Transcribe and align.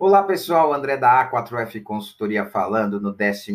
Olá, 0.00 0.22
pessoal. 0.22 0.72
André 0.72 0.96
da 0.96 1.28
A4F 1.28 1.82
Consultoria 1.82 2.46
falando 2.46 3.00
no 3.00 3.12
12 3.12 3.52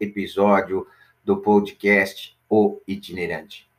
episódio 0.00 0.88
do 1.24 1.36
podcast 1.36 2.36
O 2.48 2.80
Itinerante. 2.84 3.70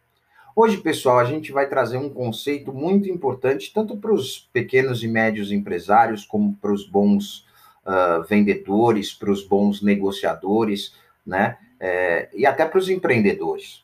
Hoje, 0.55 0.77
pessoal, 0.77 1.19
a 1.19 1.25
gente 1.25 1.51
vai 1.51 1.67
trazer 1.67 1.97
um 1.97 2.09
conceito 2.09 2.71
muito 2.71 3.09
importante 3.09 3.73
tanto 3.73 3.97
para 3.97 4.13
os 4.13 4.49
pequenos 4.53 5.03
e 5.03 5.09
médios 5.09 5.51
empresários 5.51 6.23
como 6.23 6.55
para 6.55 6.71
os 6.71 6.87
bons 6.87 7.45
uh, 7.85 8.23
vendedores, 8.29 9.13
para 9.13 9.29
os 9.29 9.45
bons 9.45 9.81
negociadores, 9.81 10.95
né? 11.25 11.57
É, 11.81 12.29
e 12.33 12.45
até 12.45 12.65
para 12.65 12.79
os 12.79 12.87
empreendedores. 12.87 13.83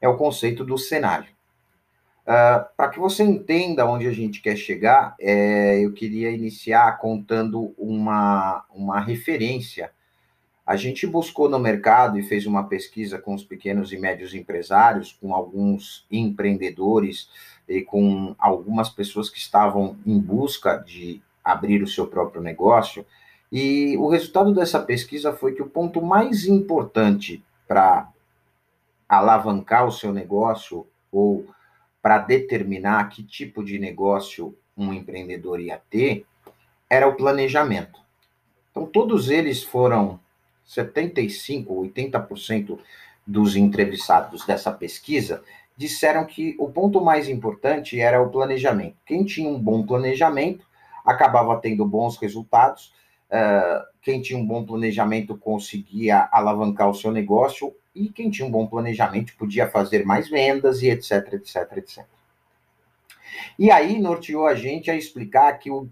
É 0.00 0.08
o 0.08 0.16
conceito 0.16 0.64
do 0.64 0.78
cenário. 0.78 1.35
Uh, 2.26 2.66
Para 2.76 2.88
que 2.88 2.98
você 2.98 3.22
entenda 3.22 3.86
onde 3.86 4.08
a 4.08 4.12
gente 4.12 4.42
quer 4.42 4.56
chegar, 4.56 5.14
é, 5.20 5.78
eu 5.78 5.92
queria 5.92 6.28
iniciar 6.32 6.98
contando 6.98 7.72
uma, 7.78 8.64
uma 8.74 8.98
referência. 8.98 9.92
A 10.66 10.74
gente 10.74 11.06
buscou 11.06 11.48
no 11.48 11.60
mercado 11.60 12.18
e 12.18 12.24
fez 12.24 12.44
uma 12.44 12.64
pesquisa 12.64 13.16
com 13.16 13.32
os 13.32 13.44
pequenos 13.44 13.92
e 13.92 13.96
médios 13.96 14.34
empresários, 14.34 15.12
com 15.12 15.32
alguns 15.32 16.04
empreendedores 16.10 17.30
e 17.68 17.82
com 17.82 18.34
algumas 18.36 18.88
pessoas 18.88 19.30
que 19.30 19.38
estavam 19.38 19.96
em 20.04 20.18
busca 20.18 20.78
de 20.78 21.22
abrir 21.44 21.80
o 21.80 21.86
seu 21.86 22.08
próprio 22.08 22.42
negócio. 22.42 23.06
E 23.52 23.96
o 23.98 24.08
resultado 24.08 24.52
dessa 24.52 24.80
pesquisa 24.80 25.32
foi 25.32 25.52
que 25.52 25.62
o 25.62 25.70
ponto 25.70 26.02
mais 26.02 26.44
importante 26.44 27.40
para 27.68 28.08
alavancar 29.08 29.86
o 29.86 29.92
seu 29.92 30.12
negócio 30.12 30.84
ou 31.12 31.46
para 32.06 32.18
determinar 32.18 33.08
que 33.08 33.24
tipo 33.24 33.64
de 33.64 33.80
negócio 33.80 34.56
um 34.78 34.92
empreendedor 34.92 35.58
ia 35.58 35.82
ter 35.90 36.24
era 36.88 37.08
o 37.08 37.16
planejamento. 37.16 37.98
Então, 38.70 38.86
todos 38.86 39.28
eles 39.28 39.64
foram 39.64 40.20
75, 40.64 41.74
80% 41.74 42.78
dos 43.26 43.56
entrevistados 43.56 44.46
dessa 44.46 44.70
pesquisa 44.70 45.42
disseram 45.76 46.24
que 46.24 46.54
o 46.60 46.70
ponto 46.70 47.00
mais 47.00 47.28
importante 47.28 48.00
era 48.00 48.22
o 48.22 48.30
planejamento. 48.30 48.94
Quem 49.04 49.24
tinha 49.24 49.50
um 49.50 49.58
bom 49.58 49.84
planejamento 49.84 50.64
acabava 51.04 51.58
tendo 51.58 51.84
bons 51.84 52.16
resultados. 52.18 52.94
Uh, 53.30 53.84
quem 54.00 54.22
tinha 54.22 54.38
um 54.38 54.46
bom 54.46 54.64
planejamento 54.64 55.36
conseguia 55.36 56.28
alavancar 56.30 56.88
o 56.88 56.94
seu 56.94 57.10
negócio 57.10 57.74
e 57.94 58.08
quem 58.08 58.30
tinha 58.30 58.46
um 58.46 58.50
bom 58.50 58.66
planejamento 58.66 59.34
podia 59.36 59.68
fazer 59.68 60.04
mais 60.04 60.28
vendas 60.28 60.82
e 60.82 60.88
etc, 60.88 61.32
etc, 61.32 61.76
etc. 61.76 62.04
E 63.58 63.70
aí 63.70 63.98
norteou 63.98 64.46
a 64.46 64.54
gente 64.54 64.90
a 64.90 64.94
explicar 64.94 65.58
que 65.58 65.70
o 65.70 65.88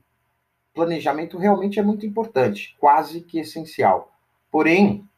planejamento 0.72 1.38
realmente 1.38 1.78
é 1.78 1.82
muito 1.82 2.04
importante, 2.04 2.76
quase 2.78 3.20
que 3.20 3.38
essencial. 3.38 4.12
Porém, 4.50 5.08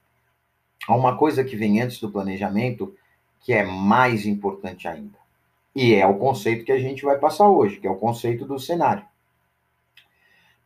há 0.86 0.94
uma 0.94 1.16
coisa 1.16 1.44
que 1.44 1.56
vem 1.56 1.80
antes 1.80 2.00
do 2.00 2.10
planejamento 2.10 2.94
que 3.40 3.52
é 3.52 3.64
mais 3.64 4.26
importante 4.26 4.88
ainda. 4.88 5.18
E 5.74 5.94
é 5.94 6.06
o 6.06 6.18
conceito 6.18 6.64
que 6.64 6.72
a 6.72 6.78
gente 6.78 7.04
vai 7.04 7.18
passar 7.18 7.48
hoje, 7.48 7.78
que 7.78 7.86
é 7.86 7.90
o 7.90 7.96
conceito 7.96 8.46
do 8.46 8.58
cenário. 8.58 9.04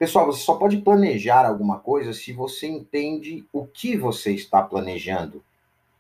Pessoal, 0.01 0.25
você 0.25 0.41
só 0.41 0.55
pode 0.55 0.79
planejar 0.79 1.45
alguma 1.45 1.79
coisa 1.79 2.15
se 2.15 2.33
você 2.33 2.67
entende 2.67 3.45
o 3.53 3.67
que 3.67 3.99
você 3.99 4.33
está 4.33 4.63
planejando 4.63 5.45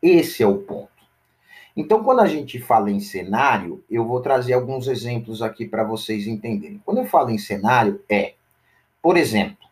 esse 0.02 0.42
é 0.42 0.46
o 0.46 0.56
ponto. 0.56 0.88
Então, 1.76 2.02
quando 2.02 2.20
a 2.20 2.26
gente 2.26 2.58
fala 2.58 2.90
em 2.90 2.98
cenário, 2.98 3.84
eu 3.90 4.06
vou 4.06 4.22
trazer 4.22 4.54
alguns 4.54 4.88
exemplos 4.88 5.42
aqui 5.42 5.66
para 5.68 5.84
vocês 5.84 6.26
entenderem. 6.26 6.80
Quando 6.82 6.96
eu 6.96 7.04
falo 7.04 7.28
em 7.28 7.36
cenário, 7.36 8.02
é, 8.08 8.32
por 9.02 9.18
exemplo, 9.18 9.68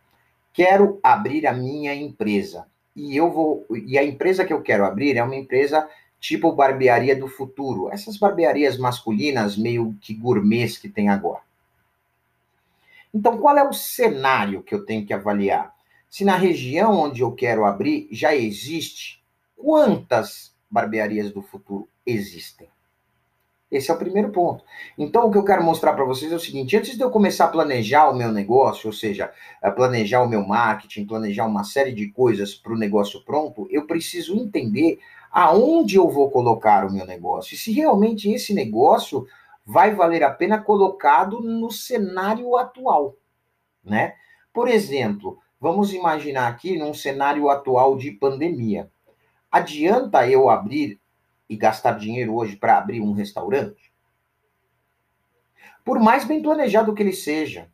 quero 0.52 1.00
abrir 1.02 1.46
a 1.46 1.54
minha 1.54 1.94
empresa 1.94 2.66
e 2.94 3.16
eu 3.16 3.30
vou 3.30 3.64
e 3.70 3.96
a 3.96 4.04
empresa 4.04 4.44
que 4.44 4.52
eu 4.52 4.60
quero 4.60 4.84
abrir 4.84 5.16
é 5.16 5.22
uma 5.22 5.36
empresa 5.36 5.88
tipo 6.20 6.53
barbearia 6.53 7.16
do 7.16 7.28
futuro, 7.28 7.88
essas 7.91 8.19
barbearias 8.19 8.76
masculinas 8.76 9.56
meio 9.56 9.97
que 10.03 10.12
gourmets 10.12 10.76
que 10.76 10.91
tem 10.91 11.08
agora. 11.08 11.47
Então, 13.12 13.38
qual 13.38 13.56
é 13.56 13.66
o 13.66 13.72
cenário 13.72 14.62
que 14.62 14.74
eu 14.74 14.84
tenho 14.84 15.06
que 15.06 15.12
avaliar? 15.12 15.74
Se 16.08 16.24
na 16.24 16.36
região 16.36 16.98
onde 16.98 17.20
eu 17.20 17.32
quero 17.32 17.64
abrir 17.64 18.08
já 18.10 18.34
existe 18.34 19.22
quantas 19.56 20.54
barbearias 20.70 21.32
do 21.32 21.42
futuro 21.42 21.88
existem? 22.06 22.68
Esse 23.70 23.91
é 23.91 23.94
o 23.94 23.98
primeiro 23.98 24.30
ponto. 24.30 24.64
Então, 24.97 25.26
o 25.26 25.30
que 25.30 25.36
eu 25.36 25.44
quero 25.44 25.62
mostrar 25.62 25.92
para 25.92 26.04
vocês 26.04 26.32
é 26.32 26.36
o 26.36 26.41
seguinte: 26.41 26.76
antes 26.76 26.97
de 26.97 27.02
eu 27.02 27.10
começar 27.10 27.44
a 27.44 27.48
planejar 27.48 28.08
o 28.08 28.16
meu 28.16 28.32
negócio, 28.32 28.86
ou 28.86 28.92
seja, 28.92 29.30
planejar 29.76 30.22
o 30.22 30.28
meu 30.28 30.47
marketing, 30.47 31.06
planejar 31.06 31.47
uma 31.47 31.64
série 31.64 31.92
de 31.92 32.08
coisas 32.08 32.54
para 32.54 32.72
o 32.72 32.78
negócio 32.78 33.22
pronto, 33.24 33.68
eu 33.70 33.86
preciso 33.86 34.34
entender 34.36 34.98
aonde 35.30 35.97
eu 35.97 36.08
vou 36.08 36.30
colocar 36.30 36.86
o 36.86 36.92
meu 36.92 37.04
negócio. 37.04 37.54
E 37.54 37.58
se 37.58 37.70
realmente 37.70 38.30
esse 38.30 38.54
negócio 38.54 39.26
vai 39.68 39.94
valer 39.94 40.22
a 40.22 40.30
pena 40.30 40.58
colocado 40.58 41.42
no 41.42 41.70
cenário 41.70 42.56
atual, 42.56 43.18
né? 43.84 44.14
Por 44.50 44.66
exemplo, 44.66 45.38
vamos 45.60 45.92
imaginar 45.92 46.48
aqui 46.48 46.78
num 46.78 46.94
cenário 46.94 47.50
atual 47.50 47.94
de 47.94 48.10
pandemia. 48.10 48.90
Adianta 49.52 50.26
eu 50.26 50.48
abrir 50.48 50.98
e 51.46 51.54
gastar 51.54 51.98
dinheiro 51.98 52.34
hoje 52.34 52.56
para 52.56 52.78
abrir 52.78 53.02
um 53.02 53.12
restaurante? 53.12 53.92
Por 55.84 56.00
mais 56.00 56.24
bem 56.24 56.40
planejado 56.40 56.94
que 56.94 57.02
ele 57.02 57.12
seja. 57.12 57.68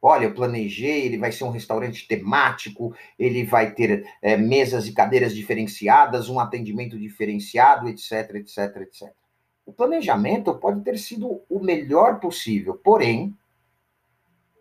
Olha, 0.00 0.24
eu 0.24 0.34
planejei, 0.34 1.04
ele 1.04 1.18
vai 1.18 1.32
ser 1.32 1.44
um 1.44 1.50
restaurante 1.50 2.08
temático, 2.08 2.96
ele 3.18 3.44
vai 3.44 3.74
ter 3.74 4.06
é, 4.22 4.38
mesas 4.38 4.86
e 4.86 4.94
cadeiras 4.94 5.34
diferenciadas, 5.34 6.30
um 6.30 6.40
atendimento 6.40 6.98
diferenciado, 6.98 7.88
etc, 7.90 8.36
etc, 8.36 8.76
etc. 8.80 9.25
O 9.66 9.72
planejamento 9.72 10.54
pode 10.54 10.80
ter 10.82 10.96
sido 10.96 11.42
o 11.50 11.58
melhor 11.58 12.20
possível, 12.20 12.74
porém, 12.74 13.36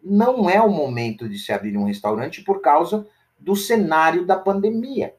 não 0.04 0.50
é 0.50 0.60
o 0.60 0.70
momento 0.70 1.30
de 1.30 1.38
se 1.38 1.54
abrir 1.54 1.78
um 1.78 1.86
restaurante 1.86 2.44
por 2.44 2.60
causa 2.60 3.08
do 3.40 3.56
cenário 3.56 4.26
da 4.26 4.36
pandemia. 4.36 5.16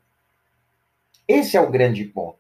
Esse 1.27 1.57
é 1.57 1.61
o 1.61 1.71
grande 1.71 2.05
ponto. 2.05 2.39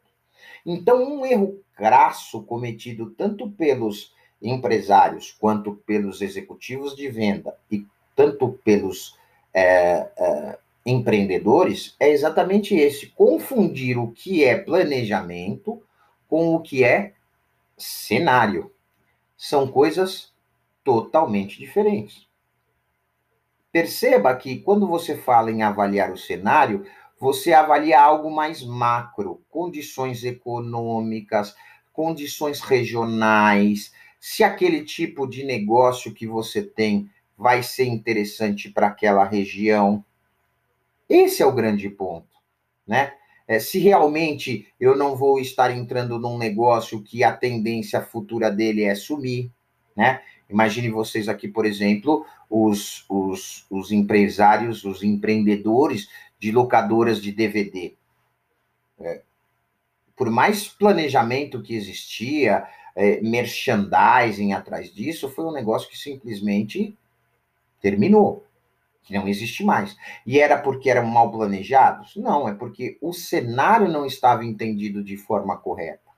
Então, 0.65 1.03
um 1.03 1.25
erro 1.25 1.61
crasso 1.75 2.43
cometido 2.43 3.11
tanto 3.11 3.51
pelos 3.51 4.13
empresários 4.41 5.31
quanto 5.33 5.75
pelos 5.87 6.21
executivos 6.21 6.95
de 6.95 7.09
venda 7.09 7.57
e 7.71 7.87
tanto 8.15 8.59
pelos 8.65 9.17
é, 9.53 10.09
é, 10.17 10.59
empreendedores 10.84 11.97
é 11.99 12.11
exatamente 12.11 12.75
esse: 12.75 13.09
confundir 13.09 13.99
o 13.99 14.13
que 14.13 14.45
é 14.45 14.57
planejamento 14.57 15.83
com 16.28 16.55
o 16.55 16.61
que 16.61 16.84
é 16.84 17.16
cenário. 17.77 18.73
São 19.37 19.69
coisas 19.69 20.33
totalmente 20.83 21.59
diferentes. 21.59 22.27
Perceba 23.71 24.35
que 24.35 24.61
quando 24.61 24.87
você 24.87 25.17
fala 25.17 25.51
em 25.51 25.63
avaliar 25.63 26.11
o 26.11 26.17
cenário, 26.17 26.87
você 27.19 27.53
avalia 27.53 28.01
algo 28.01 28.31
mais 28.31 28.63
macro, 28.63 29.43
condições 29.51 30.25
econômicas, 30.25 31.55
condições 31.93 32.61
regionais, 32.61 33.93
se 34.21 34.43
aquele 34.43 34.85
tipo 34.85 35.27
de 35.27 35.45
negócio 35.45 36.13
que 36.13 36.27
você 36.27 36.63
tem 36.63 37.11
vai 37.37 37.63
ser 37.63 37.85
interessante 37.85 38.71
para 38.71 38.87
aquela 38.87 39.25
região. 39.25 40.05
Esse 41.09 41.43
é 41.43 41.47
o 41.47 41.53
grande 41.53 41.89
ponto, 41.89 42.29
né? 42.87 43.15
É, 43.49 43.61
se 43.61 43.79
realmente 43.79 44.67
eu 44.81 44.97
não 44.97 45.15
vou 45.15 45.39
estar 45.39 45.71
entrando 45.71 46.19
num 46.19 46.37
negócio 46.37 47.03
que 47.03 47.23
a 47.23 47.33
tendência 47.33 48.01
futura 48.01 48.51
dele 48.51 48.83
é 48.83 48.95
sumir, 48.95 49.51
né? 49.97 50.21
Imagine 50.49 50.91
vocês 50.91 51.29
aqui, 51.29 51.49
por 51.49 51.67
exemplo, 51.67 52.25
os, 52.49 53.05
os, 53.09 53.66
os 53.71 53.91
empresários, 53.91 54.84
os 54.84 55.03
empreendedores 55.03 56.09
de 56.39 56.53
locadoras 56.53 57.21
de 57.21 57.33
DVD. 57.33 57.95
É, 59.01 59.22
por 60.16 60.31
mais 60.31 60.69
planejamento 60.69 61.63
que 61.63 61.75
existia, 61.75 62.66
é, 62.95 63.21
merchandising 63.21 64.53
atrás 64.53 64.93
disso, 64.93 65.28
foi 65.28 65.45
um 65.45 65.53
negócio 65.53 65.89
que 65.89 65.98
simplesmente 65.98 66.97
terminou, 67.81 68.45
que 69.07 69.15
não 69.15 69.29
existe 69.29 69.65
mais. 69.65 69.97
E 70.27 70.39
era 70.39 70.59
porque 70.59 70.91
eram 70.91 71.07
mal 71.07 71.31
planejados? 71.31 72.17
Não, 72.17 72.49
é 72.49 72.55
porque 72.55 72.99
o 73.01 73.13
cenário 73.13 73.89
não 73.89 74.05
estava 74.05 74.45
entendido 74.45 75.03
de 75.03 75.17
forma 75.17 75.57
correta. 75.57 76.11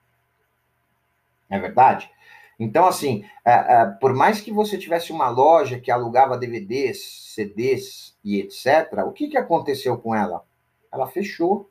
Não 1.50 1.58
é 1.58 1.61
verdade? 1.61 2.11
Então, 2.58 2.87
assim, 2.87 3.25
uh, 3.46 3.93
uh, 3.93 3.99
por 4.00 4.14
mais 4.14 4.40
que 4.40 4.50
você 4.50 4.79
tivesse 4.79 5.12
uma 5.12 5.29
loja 5.29 5.79
que 5.79 5.90
alugava 5.90 6.38
DVDs, 6.38 7.32
CDs 7.35 8.17
e 8.25 8.40
etc., 8.40 9.05
o 9.06 9.12
que, 9.12 9.29
que 9.29 9.37
aconteceu 9.37 9.99
com 9.99 10.14
ela? 10.14 10.43
Ela 10.90 11.06
fechou. 11.06 11.70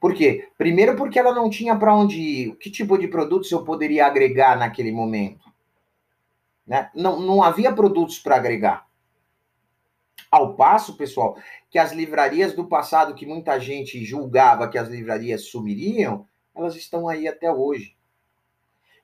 Por 0.00 0.14
quê? 0.14 0.48
Primeiro, 0.56 0.96
porque 0.96 1.18
ela 1.18 1.34
não 1.34 1.50
tinha 1.50 1.76
para 1.76 1.94
onde 1.94 2.20
ir. 2.20 2.56
Que 2.56 2.70
tipo 2.70 2.96
de 2.96 3.08
produtos 3.08 3.50
eu 3.50 3.64
poderia 3.64 4.06
agregar 4.06 4.56
naquele 4.56 4.92
momento? 4.92 5.52
Né? 6.64 6.88
Não, 6.94 7.20
não 7.20 7.42
havia 7.42 7.72
produtos 7.72 8.20
para 8.20 8.36
agregar. 8.36 8.87
Ao 10.30 10.54
passo, 10.54 10.96
pessoal, 10.96 11.36
que 11.70 11.78
as 11.78 11.92
livrarias 11.92 12.52
do 12.52 12.66
passado, 12.66 13.14
que 13.14 13.26
muita 13.26 13.58
gente 13.58 14.04
julgava 14.04 14.68
que 14.68 14.78
as 14.78 14.88
livrarias 14.88 15.46
sumiriam, 15.46 16.26
elas 16.54 16.76
estão 16.76 17.08
aí 17.08 17.26
até 17.26 17.50
hoje. 17.50 17.96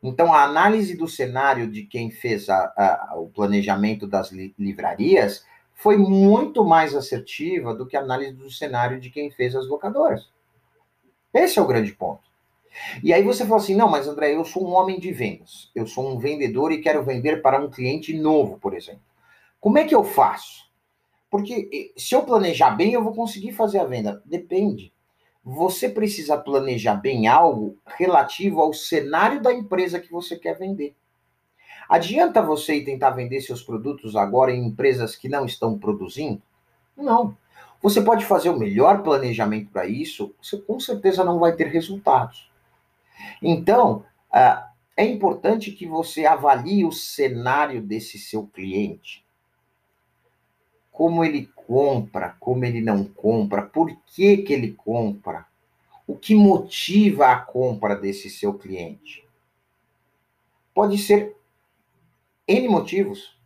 Então, 0.02 0.34
a 0.34 0.42
análise 0.44 0.96
do 0.96 1.08
cenário 1.08 1.66
de 1.66 1.84
quem 1.84 2.10
fez 2.10 2.50
a, 2.50 2.72
a, 2.76 3.14
o 3.16 3.28
planejamento 3.28 4.06
das 4.06 4.30
li 4.30 4.54
livrarias 4.58 5.46
foi 5.72 5.96
muito 5.96 6.64
mais 6.64 6.94
assertiva 6.94 7.74
do 7.74 7.86
que 7.86 7.96
a 7.96 8.00
análise 8.00 8.32
do 8.32 8.50
cenário 8.50 9.00
de 9.00 9.10
quem 9.10 9.30
fez 9.30 9.56
as 9.56 9.66
locadoras. 9.66 10.28
Esse 11.32 11.58
é 11.58 11.62
o 11.62 11.66
grande 11.66 11.92
ponto. 11.92 12.22
E 13.02 13.12
aí 13.12 13.22
você 13.22 13.44
fala 13.44 13.56
assim: 13.60 13.74
não, 13.74 13.88
mas 13.88 14.06
André, 14.06 14.34
eu 14.34 14.44
sou 14.44 14.66
um 14.66 14.74
homem 14.74 15.00
de 15.00 15.12
vendas. 15.12 15.70
Eu 15.74 15.86
sou 15.86 16.08
um 16.08 16.18
vendedor 16.18 16.70
e 16.70 16.80
quero 16.80 17.02
vender 17.02 17.40
para 17.40 17.60
um 17.60 17.70
cliente 17.70 18.12
novo, 18.16 18.58
por 18.58 18.74
exemplo. 18.74 19.02
Como 19.60 19.78
é 19.78 19.84
que 19.84 19.94
eu 19.94 20.04
faço? 20.04 20.63
Porque 21.34 21.92
se 21.96 22.14
eu 22.14 22.22
planejar 22.22 22.70
bem, 22.70 22.92
eu 22.92 23.02
vou 23.02 23.12
conseguir 23.12 23.50
fazer 23.50 23.80
a 23.80 23.84
venda. 23.84 24.22
Depende. 24.24 24.92
Você 25.42 25.88
precisa 25.88 26.38
planejar 26.38 26.94
bem 26.94 27.26
algo 27.26 27.76
relativo 27.84 28.60
ao 28.60 28.72
cenário 28.72 29.42
da 29.42 29.52
empresa 29.52 29.98
que 29.98 30.12
você 30.12 30.36
quer 30.36 30.56
vender. 30.56 30.94
Adianta 31.88 32.40
você 32.40 32.80
tentar 32.82 33.10
vender 33.10 33.40
seus 33.40 33.64
produtos 33.64 34.14
agora 34.14 34.52
em 34.52 34.64
empresas 34.64 35.16
que 35.16 35.28
não 35.28 35.44
estão 35.44 35.76
produzindo? 35.76 36.40
Não. 36.96 37.36
Você 37.82 38.00
pode 38.00 38.24
fazer 38.24 38.50
o 38.50 38.56
melhor 38.56 39.02
planejamento 39.02 39.72
para 39.72 39.88
isso, 39.88 40.32
você 40.40 40.56
com 40.58 40.78
certeza 40.78 41.24
não 41.24 41.40
vai 41.40 41.56
ter 41.56 41.66
resultados. 41.66 42.48
Então, 43.42 44.04
uh, 44.32 44.68
é 44.96 45.04
importante 45.04 45.72
que 45.72 45.84
você 45.84 46.26
avalie 46.26 46.84
o 46.84 46.92
cenário 46.92 47.82
desse 47.82 48.20
seu 48.20 48.46
cliente. 48.46 49.23
Como 50.94 51.24
ele 51.24 51.50
compra, 51.66 52.36
como 52.38 52.64
ele 52.64 52.80
não 52.80 53.04
compra, 53.04 53.62
por 53.62 53.90
que, 54.06 54.36
que 54.38 54.52
ele 54.52 54.70
compra, 54.70 55.44
o 56.06 56.16
que 56.16 56.36
motiva 56.36 57.32
a 57.32 57.36
compra 57.36 57.96
desse 57.96 58.30
seu 58.30 58.54
cliente. 58.54 59.26
Pode 60.72 60.96
ser 60.98 61.36
N 62.46 62.68
motivos. 62.68 63.36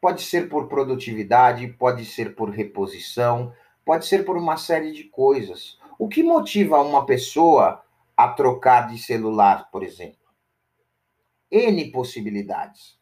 Pode 0.00 0.22
ser 0.22 0.48
por 0.48 0.66
produtividade, 0.66 1.68
pode 1.68 2.06
ser 2.06 2.34
por 2.34 2.48
reposição, 2.48 3.52
pode 3.84 4.06
ser 4.06 4.24
por 4.24 4.38
uma 4.38 4.56
série 4.56 4.92
de 4.92 5.04
coisas. 5.04 5.78
O 5.98 6.08
que 6.08 6.22
motiva 6.22 6.80
uma 6.80 7.04
pessoa 7.04 7.84
a 8.16 8.28
trocar 8.28 8.88
de 8.88 8.98
celular, 8.98 9.68
por 9.70 9.82
exemplo? 9.82 10.18
N 11.50 11.90
possibilidades. 11.90 12.98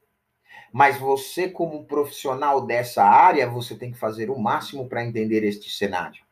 Mas 0.73 0.97
você, 0.97 1.49
como 1.49 1.85
profissional 1.85 2.65
dessa 2.65 3.05
área, 3.05 3.47
você 3.47 3.75
tem 3.75 3.93
que 3.93 3.99
fazer 3.99 4.31
o 4.31 4.39
máximo 4.39 4.89
para 4.89 5.05
entender 5.05 5.45
este 5.45 5.71
cenário. 5.71 6.23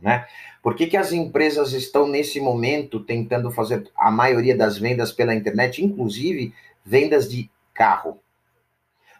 Né? 0.00 0.26
Por 0.62 0.76
que, 0.76 0.86
que 0.86 0.96
as 0.96 1.12
empresas 1.12 1.72
estão 1.72 2.06
nesse 2.06 2.40
momento 2.40 3.00
tentando 3.00 3.50
fazer 3.50 3.90
a 3.96 4.10
maioria 4.10 4.56
das 4.56 4.78
vendas 4.78 5.10
pela 5.10 5.34
internet, 5.34 5.82
inclusive 5.82 6.52
vendas 6.84 7.28
de 7.28 7.50
carro? 7.72 8.20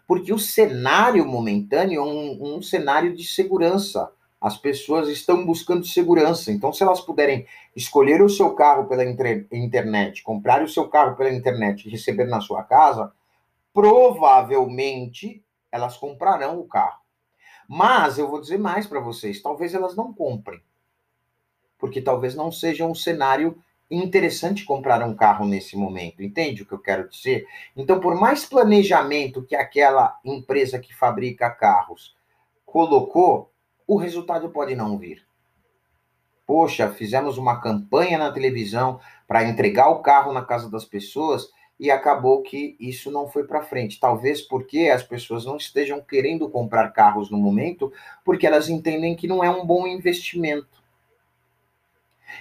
Porque 0.07 0.33
o 0.33 0.39
cenário 0.39 1.27
momentâneo 1.27 2.01
é 2.01 2.05
um, 2.05 2.57
um 2.57 2.63
cenário 2.63 3.15
de 3.15 3.25
segurança. 3.25 4.11
As 4.41 4.57
pessoas 4.57 5.09
estão 5.09 5.45
buscando 5.45 5.85
segurança. 5.85 6.53
Então, 6.53 6.73
se 6.73 6.83
elas 6.83 7.01
puderem 7.01 7.47
escolher 7.75 8.23
o 8.23 8.29
seu 8.29 8.55
carro 8.55 8.87
pela 8.87 9.05
internet, 9.05 10.23
comprar 10.23 10.63
o 10.63 10.69
seu 10.69 10.89
carro 10.89 11.17
pela 11.17 11.33
internet 11.33 11.87
e 11.87 11.91
receber 11.91 12.25
na 12.27 12.41
sua 12.41 12.63
casa, 12.63 13.13
provavelmente 13.73 15.45
elas 15.71 15.97
comprarão 15.97 16.59
o 16.59 16.67
carro. 16.67 17.01
Mas 17.69 18.19
eu 18.19 18.29
vou 18.29 18.41
dizer 18.41 18.59
mais 18.59 18.87
para 18.87 19.01
vocês: 19.01 19.43
talvez 19.43 19.75
elas 19.75 19.95
não 19.95 20.13
comprem. 20.13 20.63
Porque 21.79 22.01
talvez 22.01 22.35
não 22.35 22.51
seja 22.51 22.87
um 22.87 22.95
cenário 22.95 23.63
interessante 23.91 24.65
comprar 24.65 25.03
um 25.03 25.15
carro 25.15 25.47
nesse 25.47 25.77
momento. 25.77 26.23
Entende 26.23 26.63
o 26.63 26.67
que 26.67 26.73
eu 26.73 26.79
quero 26.79 27.09
dizer? 27.09 27.47
Então, 27.77 28.01
por 28.01 28.15
mais 28.15 28.45
planejamento 28.45 29.45
que 29.45 29.55
aquela 29.55 30.19
empresa 30.25 30.79
que 30.79 30.95
fabrica 30.95 31.51
carros 31.51 32.17
colocou, 32.67 33.53
o 33.87 33.97
resultado 33.97 34.51
pode 34.51 34.75
não 34.75 34.99
vir. 34.99 35.27
Poxa, 36.47 36.91
fizemos 36.91 37.39
uma 37.39 37.61
campanha 37.61 38.19
na 38.19 38.33
televisão 38.33 39.01
para 39.27 39.45
entregar 39.45 39.89
o 39.89 40.01
carro 40.01 40.33
na 40.33 40.45
casa 40.45 40.71
das 40.71 40.85
pessoas 40.85 41.51
e 41.79 41.91
acabou 41.91 42.43
que 42.43 42.77
isso 42.81 43.11
não 43.11 43.29
foi 43.29 43.45
para 43.45 43.63
frente. 43.63 44.01
Talvez 44.01 44.43
porque 44.43 44.91
as 44.93 45.03
pessoas 45.03 45.45
não 45.45 45.57
estejam 45.57 46.01
querendo 46.01 46.49
comprar 46.49 46.91
carros 46.91 47.31
no 47.31 47.39
momento, 47.39 47.93
porque 48.25 48.47
elas 48.47 48.69
entendem 48.69 49.15
que 49.15 49.29
não 49.29 49.45
é 49.45 49.51
um 49.51 49.65
bom 49.65 49.87
investimento. 49.87 50.83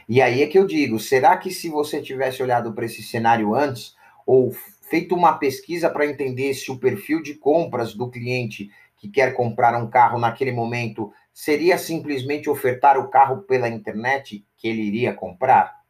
E 0.09 0.21
aí 0.21 0.41
é 0.41 0.47
que 0.47 0.57
eu 0.57 0.65
digo: 0.65 0.99
será 0.99 1.37
que 1.37 1.51
se 1.51 1.69
você 1.69 2.01
tivesse 2.01 2.41
olhado 2.41 2.73
para 2.73 2.85
esse 2.85 3.03
cenário 3.03 3.53
antes, 3.53 3.95
ou 4.25 4.51
feito 4.89 5.13
uma 5.13 5.37
pesquisa 5.37 5.89
para 5.89 6.05
entender 6.05 6.53
se 6.53 6.71
o 6.71 6.79
perfil 6.79 7.21
de 7.21 7.35
compras 7.35 7.93
do 7.93 8.09
cliente 8.09 8.71
que 8.97 9.07
quer 9.07 9.33
comprar 9.33 9.77
um 9.81 9.89
carro 9.89 10.17
naquele 10.17 10.51
momento 10.51 11.13
seria 11.31 11.77
simplesmente 11.77 12.49
ofertar 12.49 12.97
o 12.97 13.09
carro 13.09 13.43
pela 13.43 13.69
internet 13.69 14.43
que 14.57 14.67
ele 14.67 14.81
iria 14.81 15.13
comprar? 15.13 15.83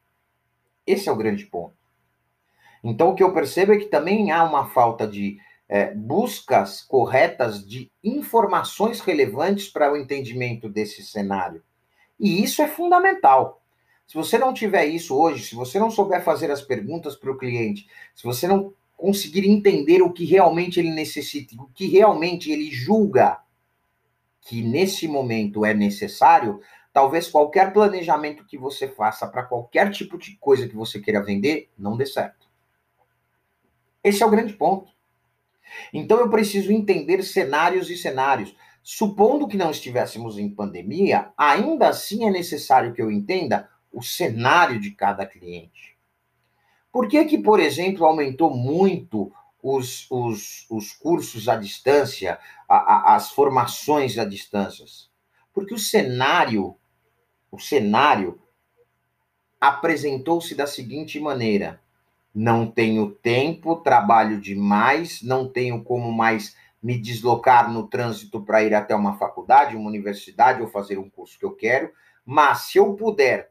Esse 0.85 1.07
é 1.07 1.11
o 1.11 1.15
grande 1.15 1.45
ponto. 1.45 1.76
Então, 2.89 3.10
o 3.10 3.16
que 3.16 3.24
eu 3.24 3.34
percebo 3.34 3.74
é 3.74 3.78
que 3.78 3.86
também 3.86 4.31
há 4.31 4.44
uma 4.44 4.68
falta 4.68 5.07
de 5.07 5.38
é, 5.69 5.94
buscas 5.94 6.81
corretas 6.81 7.66
de 7.66 7.92
informações 8.04 9.00
relevantes 9.00 9.68
para 9.68 9.92
o 9.92 9.98
entendimento 9.98 10.69
desse 10.69 11.04
cenário. 11.04 11.62
E 12.19 12.44
isso 12.44 12.62
é 12.62 12.68
fundamental. 12.68 13.62
Se 14.07 14.16
você 14.16 14.38
não 14.38 14.54
tiver 14.54 14.86
isso 14.86 15.16
hoje, 15.18 15.44
se 15.44 15.56
você 15.56 15.78
não 15.78 15.92
souber 15.92 16.24
fazer 16.24 16.50
as 16.50 16.62
perguntas 16.62 17.16
para 17.16 17.31
o 17.31 17.38
cliente, 17.38 17.88
se 18.16 18.24
você 18.24 18.48
não 18.48 18.74
conseguir 18.95 19.48
entender 19.48 20.01
o 20.01 20.12
que 20.12 20.25
realmente 20.25 20.80
ele 20.80 20.92
necessita, 20.92 21.56
o 21.62 21.68
que 21.68 21.88
realmente 21.88 22.50
ele 22.51 22.72
julga 22.72 23.39
que 24.42 24.62
nesse 24.62 25.07
momento 25.10 25.66
é 25.66 25.74
necessário, 25.74 26.62
talvez 26.94 27.28
qualquer 27.28 27.74
planejamento 27.74 28.45
que 28.45 28.57
você 28.57 28.88
faça 28.88 29.28
para 29.28 29.44
qualquer 29.44 29.92
tipo 29.92 30.18
de 30.18 30.38
coisa 30.38 30.68
que 30.68 30.75
você 30.75 31.01
queira 31.01 31.22
vender 31.22 31.69
não 31.78 31.98
dê 31.98 32.06
certo. 32.06 32.37
Esse 34.07 34.24
é 34.24 34.25
o 34.25 34.30
grande 34.30 34.54
ponto. 34.54 34.89
Então 35.92 36.18
eu 36.19 36.30
preciso 36.30 36.71
entender 36.71 37.21
cenários 37.24 37.89
e 37.89 37.98
cenários. 37.98 38.56
Supondo 38.81 39.50
que 39.50 39.58
não 39.58 39.70
estivéssemos 39.70 40.39
em 40.39 40.50
pandemia, 40.50 41.34
ainda 41.38 41.89
assim 41.89 42.25
é 42.25 42.31
necessário 42.31 42.93
que 42.93 43.01
eu 43.01 43.12
entenda 43.12 43.70
o 43.91 44.01
cenário 44.01 44.79
de 44.79 44.91
cada 44.91 45.25
cliente. 45.25 45.98
Por 46.89 47.10
que 47.10 47.25
que, 47.25 47.38
por 47.38 47.60
exemplo, 47.60 48.05
aumentou 48.05 48.50
muito 48.55 49.29
os, 49.62 50.10
os, 50.10 50.65
os 50.70 50.93
cursos 50.93 51.50
à 51.50 51.58
distância, 51.58 52.39
a, 52.65 52.75
a, 52.77 53.15
as 53.17 53.31
formações 53.31 54.17
à 54.17 54.24
distância? 54.24 54.86
Porque 55.53 55.74
o 55.74 55.77
cenário, 55.77 56.77
o 57.51 57.60
cenário 57.60 58.41
apresentou-se 59.60 60.55
da 60.55 60.65
seguinte 60.65 61.20
maneira: 61.20 61.81
não 62.38 62.70
tenho 62.70 63.10
tempo, 63.10 63.77
trabalho 63.77 64.39
demais, 64.39 65.24
não 65.24 65.50
tenho 65.50 65.84
como 65.84 66.12
mais 66.12 66.56
me 66.84 66.96
deslocar 66.96 67.74
no 67.74 67.88
trânsito 67.88 68.46
para 68.46 68.62
ir 68.62 68.75
até 68.75 68.96
uma 68.96 69.17
faculdade, 69.17 69.75
uma 69.75 69.89
universidade 69.89 70.62
ou 70.62 70.67
fazer 70.67 71.00
um 71.00 71.10
curso 71.10 71.39
que 71.39 71.44
eu 71.44 71.56
quero, 71.56 71.91
mas 72.24 72.60
se 72.65 72.77
eu 72.77 72.94
puder 72.94 73.50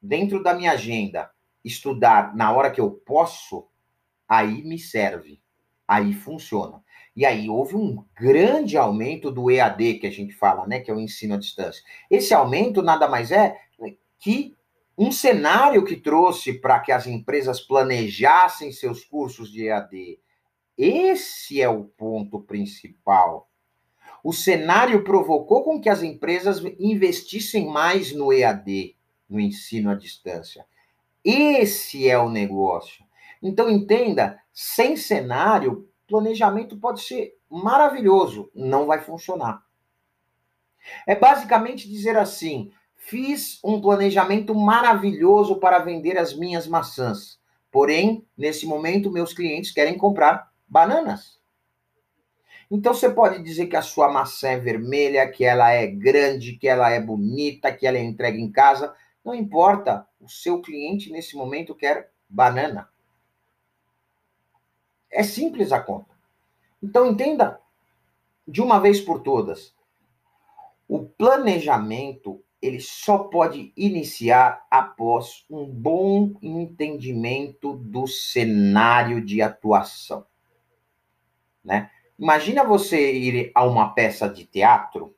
dentro 0.00 0.42
da 0.42 0.54
minha 0.54 0.72
agenda, 0.72 1.30
estudar 1.62 2.34
na 2.34 2.50
hora 2.52 2.70
que 2.70 2.80
eu 2.80 2.90
posso, 2.90 3.68
aí 4.26 4.62
me 4.62 4.78
serve, 4.78 5.42
aí 5.86 6.14
funciona. 6.14 6.82
E 7.14 7.26
aí 7.26 7.50
houve 7.50 7.76
um 7.76 8.02
grande 8.18 8.78
aumento 8.78 9.30
do 9.30 9.50
EAD 9.50 9.98
que 9.98 10.06
a 10.06 10.10
gente 10.10 10.32
fala, 10.32 10.66
né, 10.66 10.80
que 10.80 10.90
é 10.90 10.94
o 10.94 11.00
ensino 11.00 11.34
à 11.34 11.36
distância. 11.36 11.84
Esse 12.10 12.32
aumento 12.32 12.80
nada 12.80 13.06
mais 13.06 13.30
é 13.30 13.60
que 14.18 14.56
um 14.96 15.10
cenário 15.10 15.84
que 15.84 15.96
trouxe 15.96 16.52
para 16.52 16.80
que 16.80 16.92
as 16.92 17.06
empresas 17.06 17.60
planejassem 17.60 18.70
seus 18.72 19.04
cursos 19.04 19.50
de 19.50 19.66
EAD. 19.66 20.20
Esse 20.76 21.60
é 21.60 21.68
o 21.68 21.84
ponto 21.84 22.40
principal. 22.40 23.50
O 24.22 24.32
cenário 24.32 25.04
provocou 25.04 25.62
com 25.62 25.80
que 25.80 25.88
as 25.88 26.02
empresas 26.02 26.62
investissem 26.78 27.66
mais 27.66 28.12
no 28.12 28.32
EAD 28.32 28.96
no 29.28 29.40
ensino 29.40 29.90
à 29.90 29.94
distância. 29.94 30.64
Esse 31.24 32.08
é 32.08 32.18
o 32.18 32.28
negócio. 32.28 33.04
Então, 33.42 33.70
entenda: 33.70 34.40
sem 34.52 34.96
cenário, 34.96 35.88
planejamento 36.06 36.78
pode 36.78 37.02
ser 37.02 37.36
maravilhoso, 37.50 38.50
não 38.54 38.86
vai 38.86 39.00
funcionar. 39.00 39.62
É 41.06 41.14
basicamente 41.14 41.88
dizer 41.88 42.16
assim: 42.16 42.70
fiz 43.06 43.58
um 43.62 43.80
planejamento 43.80 44.54
maravilhoso 44.54 45.56
para 45.56 45.78
vender 45.78 46.16
as 46.16 46.34
minhas 46.34 46.66
maçãs, 46.66 47.38
porém, 47.70 48.26
nesse 48.36 48.66
momento, 48.66 49.10
meus 49.10 49.34
clientes 49.34 49.72
querem 49.72 49.98
comprar 49.98 50.50
bananas. 50.66 51.38
Então 52.70 52.94
você 52.94 53.10
pode 53.10 53.42
dizer 53.42 53.66
que 53.66 53.76
a 53.76 53.82
sua 53.82 54.10
maçã 54.10 54.48
é 54.50 54.58
vermelha, 54.58 55.30
que 55.30 55.44
ela 55.44 55.70
é 55.70 55.86
grande, 55.86 56.56
que 56.56 56.66
ela 56.66 56.90
é 56.90 57.00
bonita, 57.00 57.72
que 57.72 57.86
ela 57.86 57.98
é 57.98 58.02
entregue 58.02 58.40
em 58.40 58.50
casa. 58.50 58.94
Não 59.22 59.34
importa. 59.34 60.06
O 60.18 60.28
seu 60.28 60.62
cliente 60.62 61.12
nesse 61.12 61.36
momento 61.36 61.74
quer 61.74 62.10
banana. 62.28 62.88
É 65.10 65.22
simples 65.22 65.72
a 65.72 65.80
conta. 65.80 66.14
Então 66.82 67.06
entenda 67.06 67.60
de 68.48 68.62
uma 68.62 68.80
vez 68.80 69.00
por 69.00 69.20
todas. 69.20 69.74
O 70.88 71.04
planejamento 71.04 72.43
ele 72.64 72.80
só 72.80 73.18
pode 73.18 73.74
iniciar 73.76 74.66
após 74.70 75.44
um 75.50 75.66
bom 75.66 76.34
entendimento 76.40 77.74
do 77.74 78.06
cenário 78.06 79.22
de 79.22 79.42
atuação, 79.42 80.24
né? 81.62 81.90
Imagina 82.18 82.64
você 82.64 83.12
ir 83.12 83.52
a 83.54 83.64
uma 83.64 83.90
peça 83.92 84.28
de 84.28 84.46
teatro 84.46 85.14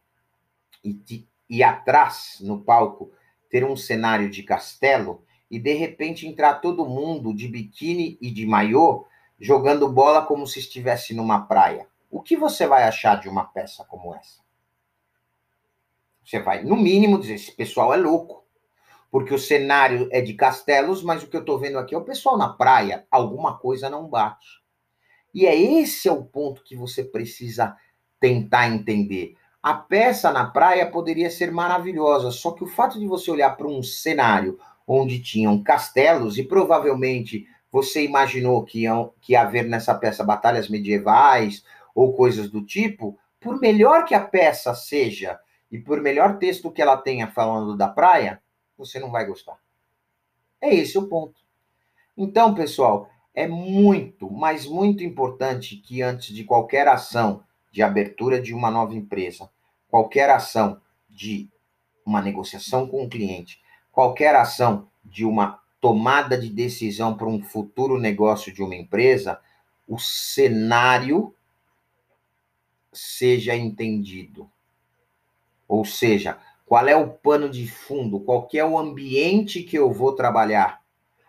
e, 0.82 1.24
e 1.48 1.62
atrás, 1.62 2.38
no 2.40 2.62
palco, 2.62 3.12
ter 3.48 3.64
um 3.64 3.76
cenário 3.76 4.28
de 4.28 4.42
castelo 4.42 5.22
e 5.48 5.58
de 5.58 5.72
repente 5.74 6.26
entrar 6.26 6.54
todo 6.54 6.88
mundo 6.88 7.32
de 7.32 7.46
biquíni 7.46 8.18
e 8.20 8.28
de 8.28 8.44
maiô 8.44 9.04
jogando 9.38 9.92
bola 9.92 10.26
como 10.26 10.48
se 10.48 10.58
estivesse 10.58 11.14
numa 11.14 11.42
praia. 11.42 11.86
O 12.10 12.20
que 12.20 12.36
você 12.36 12.66
vai 12.66 12.82
achar 12.82 13.20
de 13.20 13.28
uma 13.28 13.44
peça 13.44 13.84
como 13.84 14.14
essa? 14.16 14.45
Você 16.26 16.40
vai, 16.40 16.64
no 16.64 16.76
mínimo, 16.76 17.21
dizer: 17.21 17.35
esse 17.35 17.52
pessoal 17.52 17.95
é 17.95 17.97
louco. 17.97 18.45
Porque 19.09 19.33
o 19.33 19.38
cenário 19.38 20.09
é 20.11 20.21
de 20.21 20.35
castelos, 20.35 21.02
mas 21.02 21.23
o 21.23 21.28
que 21.28 21.37
eu 21.37 21.40
estou 21.40 21.59
vendo 21.59 21.78
aqui 21.78 21.95
é 21.95 21.99
o 21.99 22.04
pessoal 22.04 22.37
na 22.37 22.49
praia. 22.49 23.06
Alguma 23.09 23.56
coisa 23.56 23.88
não 23.88 24.09
bate. 24.09 24.61
E 25.33 25.47
é 25.47 25.54
esse 25.54 26.09
é 26.09 26.12
o 26.12 26.25
ponto 26.25 26.64
que 26.64 26.75
você 26.75 27.04
precisa 27.04 27.76
tentar 28.18 28.68
entender. 28.68 29.37
A 29.62 29.75
peça 29.75 30.33
na 30.33 30.47
praia 30.47 30.90
poderia 30.90 31.30
ser 31.30 31.52
maravilhosa, 31.52 32.30
só 32.30 32.50
que 32.52 32.64
o 32.64 32.68
fato 32.68 32.99
de 32.99 33.06
você 33.06 33.30
olhar 33.30 33.56
para 33.56 33.68
um 33.68 33.83
cenário 33.83 34.59
onde 34.87 35.21
tinham 35.21 35.62
castelos 35.62 36.38
e 36.38 36.42
provavelmente 36.42 37.47
você 37.71 38.04
imaginou 38.04 38.64
que, 38.64 38.85
que 39.21 39.33
ia 39.33 39.42
haver 39.42 39.66
nessa 39.66 39.95
peça 39.95 40.25
batalhas 40.25 40.68
medievais 40.68 41.64
ou 41.95 42.12
coisas 42.12 42.50
do 42.50 42.64
tipo, 42.64 43.18
por 43.40 43.61
melhor 43.61 44.04
que 44.04 44.14
a 44.14 44.21
peça 44.21 44.75
seja 44.75 45.38
e 45.70 45.78
por 45.78 46.00
melhor 46.00 46.38
texto 46.38 46.70
que 46.70 46.80
ela 46.80 46.96
tenha 46.96 47.28
falando 47.28 47.76
da 47.76 47.88
praia, 47.88 48.40
você 48.76 48.99
não 48.99 49.11
vai 49.11 49.26
gostar. 49.26 49.58
É 50.61 50.75
esse 50.75 50.96
o 50.96 51.08
ponto. 51.08 51.40
Então, 52.16 52.54
pessoal, 52.54 53.11
é 53.35 53.46
muito, 53.46 54.30
mas 54.30 54.66
muito 54.66 55.04
importante 55.04 55.76
que 55.76 56.00
antes 56.02 56.35
de 56.35 56.44
qualquer 56.44 56.88
ação 56.88 57.44
de 57.70 57.82
abertura 57.82 58.40
de 58.40 58.54
uma 58.54 58.70
nova 58.70 58.94
empresa, 58.94 59.50
qualquer 59.88 60.30
ação 60.30 60.80
de 61.11 61.49
uma 62.04 62.23
negociação 62.23 62.87
com 62.87 63.04
o 63.04 63.08
cliente, 63.08 63.61
qualquer 63.92 64.35
ação 64.35 64.88
de 65.04 65.25
uma 65.25 65.61
tomada 65.80 66.38
de 66.38 66.49
decisão 66.49 67.16
para 67.16 67.26
um 67.26 67.42
futuro 67.42 67.99
negócio 67.99 68.52
de 68.52 68.62
uma 68.62 68.75
empresa, 68.75 69.40
o 69.87 69.99
cenário 69.99 71.35
seja 72.92 73.54
entendido. 73.54 74.50
Ou 75.68 75.85
seja, 75.85 76.38
qual 76.64 76.87
é 76.88 76.96
o 76.96 77.11
pano 77.11 77.49
de 77.49 77.68
fundo, 77.68 78.20
qual 78.20 78.49
é 78.52 78.64
o 78.64 78.78
ambiente 78.78 79.62
que 79.62 79.78
eu 79.78 79.92
vou 79.92 80.14
trabalhar, 80.14 80.80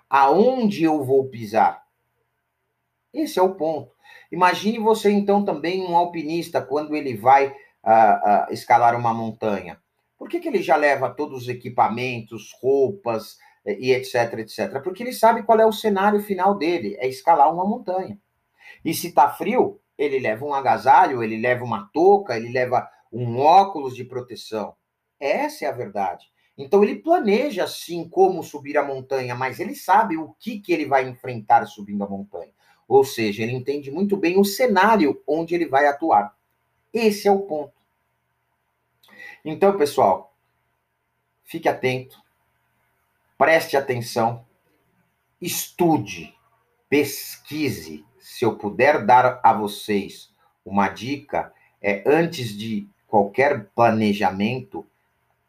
aonde 0.10 0.84
eu 0.84 1.04
vou 1.04 1.28
pisar. 1.28 1.84
Esse 3.14 3.40
é 3.40 3.42
o 3.42 3.56
ponto. 3.56 3.92
Imagine 4.32 4.80
você 4.80 5.12
então 5.12 5.44
também 5.44 5.84
um 5.84 5.96
alpinista 5.96 6.62
quando 6.62 6.96
ele 6.96 7.16
vai 7.16 7.48
uh, 7.48 7.50
uh, 7.50 8.54
escalar 8.54 8.98
uma 8.98 9.14
montanha. 9.14 9.80
Por 10.18 10.28
que, 10.28 10.40
que 10.40 10.48
ele 10.48 10.62
já 10.62 10.76
leva 10.76 11.10
todos 11.10 11.44
os 11.44 11.50
equipamentos, 11.50 12.52
roupas 12.60 13.38
eh, 13.64 13.78
e 13.80 13.94
etc, 13.94 14.34
etc? 14.40 14.82
Porque 14.82 15.04
ele 15.04 15.14
sabe 15.14 15.44
qual 15.44 15.60
é 15.60 15.66
o 15.66 15.72
cenário 15.72 16.20
final 16.22 16.58
dele, 16.58 16.98
é 17.00 17.08
escalar 17.08 17.54
uma 17.54 17.64
montanha. 17.64 18.18
E 18.84 18.94
se 18.96 19.10
está 19.10 19.30
frio, 19.30 19.80
ele 19.98 20.20
leva 20.20 20.44
um 20.44 20.56
agasalho, 20.56 21.22
ele 21.24 21.38
leva 21.38 21.64
uma 21.64 21.90
touca, 21.94 22.36
ele 22.36 22.50
leva 22.50 22.90
um 23.12 23.40
óculos 23.40 23.96
de 23.96 24.04
proteção. 24.04 24.76
Essa 25.20 25.66
é 25.66 25.68
a 25.68 25.74
verdade. 25.74 26.32
Então 26.58 26.84
ele 26.84 26.96
planeja 26.96 27.68
sim 27.68 28.08
como 28.10 28.44
subir 28.44 28.78
a 28.78 28.84
montanha, 28.84 29.36
mas 29.36 29.60
ele 29.60 29.76
sabe 29.76 30.18
o 30.18 30.34
que, 30.40 30.60
que 30.60 30.74
ele 30.74 30.86
vai 30.86 31.08
enfrentar 31.08 31.66
subindo 31.68 32.04
a 32.04 32.10
montanha. 32.10 32.52
Ou 32.88 33.04
seja, 33.04 33.44
ele 33.44 33.54
entende 33.54 33.92
muito 33.92 34.18
bem 34.18 34.40
o 34.40 34.46
cenário 34.46 35.22
onde 35.28 35.54
ele 35.54 35.68
vai 35.68 35.86
atuar. 35.88 36.36
Esse 36.92 37.28
é 37.28 37.32
o 37.32 37.42
ponto. 37.42 37.74
Então, 39.46 39.78
pessoal, 39.78 40.36
fique 41.44 41.70
atento, 41.70 42.22
preste 43.38 43.78
atenção, 43.78 44.46
estude, 45.40 46.34
pesquise. 46.90 48.06
Se 48.20 48.44
eu 48.44 48.58
puder 48.58 49.06
dar 49.06 49.40
a 49.44 49.54
vocês 49.54 50.34
uma 50.66 50.90
dica, 50.90 51.54
é 51.82 52.04
antes 52.06 52.50
de 52.50 52.90
qualquer 53.18 53.66
planejamento, 53.74 54.86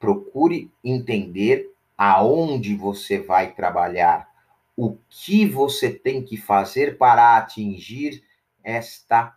procure 0.00 0.72
entender 0.82 1.70
aonde 1.98 2.74
você 2.74 3.18
vai 3.18 3.52
trabalhar, 3.52 4.26
o 4.74 4.96
que 5.10 5.44
você 5.44 5.90
tem 5.90 6.22
que 6.22 6.38
fazer 6.38 6.96
para 6.96 7.36
atingir 7.36 8.24
esta 8.64 9.36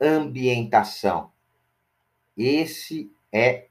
ambientação. 0.00 1.32
Esse 2.36 3.10
é 3.32 3.66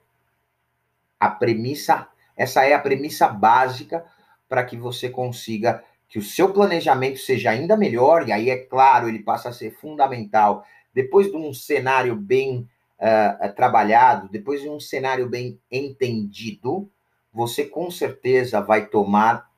a 1.18 1.30
premissa, 1.30 2.10
essa 2.36 2.66
é 2.66 2.74
a 2.74 2.80
premissa 2.80 3.30
básica 3.30 4.06
para 4.50 4.66
que 4.66 4.76
você 4.76 5.10
consiga 5.10 5.82
que 6.10 6.20
o 6.20 6.24
seu 6.24 6.52
planejamento 6.52 7.20
seja 7.20 7.52
ainda 7.52 7.78
melhor, 7.78 8.28
e 8.28 8.34
aí 8.34 8.50
é 8.50 8.58
claro, 8.58 9.08
ele 9.08 9.20
passa 9.20 9.48
a 9.48 9.54
ser 9.54 9.72
fundamental. 9.72 10.66
Depois 10.94 11.32
de 11.32 11.38
um 11.38 11.54
cenário 11.54 12.18
bem 12.18 12.68
uh, 13.00 13.54
trabalhado, 13.56 14.30
depois 14.30 14.62
de 14.62 14.70
um 14.70 14.80
cenário 14.80 15.28
bem 15.28 15.60
entendido, 15.72 16.90
você 17.32 17.66
com 17.66 17.92
certeza 17.92 18.62
vai 18.62 18.88
tomar 18.88 19.50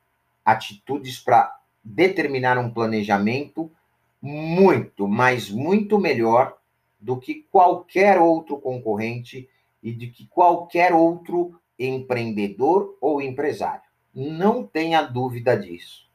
atitudes 0.44 1.18
para 1.18 1.58
determinar 1.82 2.58
um 2.58 2.70
planejamento 2.70 3.70
muito, 4.20 5.08
mas 5.08 5.50
muito 5.50 5.98
melhor 5.98 6.56
do 7.00 7.18
que 7.18 7.46
qualquer 7.50 8.18
outro 8.18 8.58
concorrente 8.58 9.48
e 9.82 9.92
de 9.92 10.08
que 10.08 10.26
qualquer 10.26 10.92
outro 10.92 11.58
empreendedor 11.78 12.98
ou 13.00 13.22
empresário. 13.22 13.88
Não 14.14 14.62
tenha 14.66 15.00
dúvida 15.02 15.56
disso. 15.56 16.06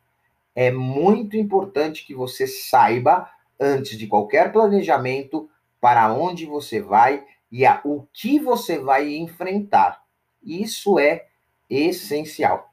É 0.53 0.72
muito 0.72 1.36
importante 1.36 2.05
que 2.05 2.13
você 2.13 2.46
saiba, 2.46 3.29
antes 3.60 3.98
de 3.98 4.05
qualquer 4.05 4.51
planejamento, 4.51 5.50
para 5.79 6.12
onde 6.13 6.46
você 6.46 6.82
vai 6.82 7.24
e 7.51 7.65
a, 7.65 7.82
o 7.84 8.08
que 8.13 8.39
você 8.39 8.79
vai 8.79 9.15
enfrentar. 9.15 10.03
Isso 10.44 11.00
é 11.00 11.25
essencial. 11.70 12.72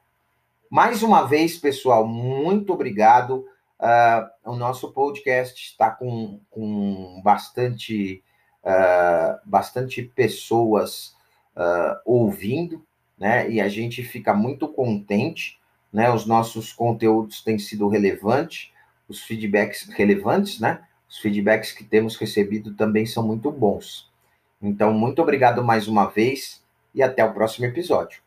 Mais 0.69 1.03
uma 1.03 1.23
vez, 1.23 1.57
pessoal, 1.57 2.07
muito 2.07 2.73
obrigado. 2.73 3.45
Uh, 3.79 4.51
o 4.51 4.55
nosso 4.55 4.91
podcast 4.91 5.61
está 5.63 5.91
com, 5.91 6.39
com 6.49 7.21
bastante, 7.23 8.23
uh, 8.63 9.39
bastante 9.45 10.01
pessoas 10.01 11.15
uh, 11.55 11.99
ouvindo, 12.05 12.83
né? 13.17 13.49
E 13.49 13.61
a 13.61 13.67
gente 13.67 14.03
fica 14.03 14.33
muito 14.33 14.67
contente, 14.67 15.59
né? 15.91 16.09
Os 16.11 16.25
nossos 16.25 16.73
conteúdos 16.73 17.43
têm 17.43 17.59
sido 17.59 17.87
relevantes, 17.87 18.71
os 19.07 19.21
feedbacks 19.21 19.87
relevantes, 19.89 20.59
né? 20.59 20.81
Os 21.13 21.19
feedbacks 21.19 21.71
que 21.71 21.83
temos 21.83 22.15
recebido 22.15 22.73
também 22.73 23.05
são 23.05 23.21
muito 23.21 23.51
bons. 23.51 24.11
Então, 24.59 24.91
muito 24.91 25.21
obrigado 25.21 25.63
mais 25.63 25.87
uma 25.87 26.07
vez 26.07 26.63
e 26.91 27.03
até 27.03 27.23
o 27.23 27.31
próximo 27.31 27.67
episódio. 27.67 28.22